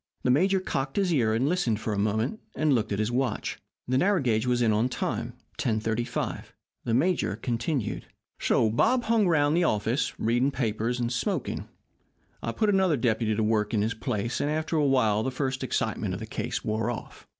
The 0.23 0.31
major 0.31 0.59
cocked 0.59 0.95
his 0.95 1.13
ear 1.13 1.35
and 1.35 1.47
listened 1.47 1.79
for 1.79 1.93
a 1.93 1.99
moment, 1.99 2.39
and 2.55 2.73
looked 2.73 2.91
at 2.91 2.97
his 2.97 3.11
watch. 3.11 3.59
The 3.87 3.99
narrow 3.99 4.19
gauge 4.19 4.47
was 4.47 4.63
in 4.63 4.73
on 4.73 4.89
time 4.89 5.33
10.35. 5.59 6.45
The 6.85 6.95
major 6.95 7.35
continued: 7.35 8.07
"So 8.39 8.71
Bob 8.71 9.03
hung 9.03 9.27
around 9.27 9.53
the 9.53 9.63
office, 9.63 10.19
reading 10.19 10.49
the 10.49 10.57
papers 10.57 10.99
and 10.99 11.13
smoking. 11.13 11.67
I 12.41 12.51
put 12.51 12.69
another 12.69 12.97
deputy 12.97 13.35
to 13.35 13.43
work 13.43 13.75
in 13.75 13.83
his 13.83 13.93
place, 13.93 14.41
and 14.41 14.49
after 14.49 14.75
a 14.75 14.83
while, 14.87 15.21
the 15.21 15.29
first 15.29 15.63
excitement 15.63 16.15
of 16.15 16.19
the 16.19 16.25
case 16.25 16.65
wore 16.65 16.89
off. 16.89 17.27